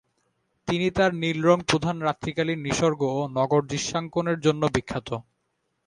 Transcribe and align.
তিনি 0.67 0.87
তার 0.91 1.11
নীল 1.15 1.37
রং-প্রধান 1.43 1.97
রাত্রিকালীন 1.99 2.59
নিসর্গ 2.59 3.01
ও 3.11 3.21
নগরদৃশ্যাঙ্কনের 3.31 4.37
জন্য 4.39 4.61
বিখ্যাত। 4.75 5.09